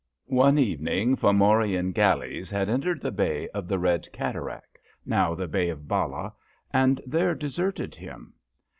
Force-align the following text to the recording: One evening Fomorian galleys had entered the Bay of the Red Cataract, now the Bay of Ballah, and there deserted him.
One 0.29 0.57
evening 0.57 1.15
Fomorian 1.15 1.91
galleys 1.93 2.49
had 2.49 2.69
entered 2.69 3.01
the 3.03 3.11
Bay 3.11 3.47
of 3.49 3.67
the 3.67 3.77
Red 3.77 4.11
Cataract, 4.11 4.79
now 5.05 5.35
the 5.35 5.47
Bay 5.47 5.69
of 5.69 5.87
Ballah, 5.87 6.33
and 6.73 6.99
there 7.05 7.35
deserted 7.35 7.93
him. 7.93 8.33